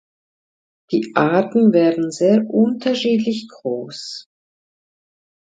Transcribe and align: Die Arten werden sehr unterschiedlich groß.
Die 0.91 1.11
Arten 1.13 1.73
werden 1.73 2.09
sehr 2.09 2.43
unterschiedlich 2.49 3.47
groß. 3.51 4.25